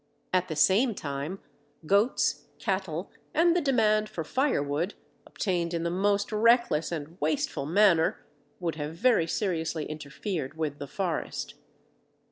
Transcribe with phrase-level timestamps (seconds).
[0.33, 1.37] At the same time
[1.85, 4.95] goats, cattle, and the demand for firewood,
[5.27, 8.25] obtained in the most reckless and wasteful manner,
[8.59, 11.53] would have very seriously interfered with the forest.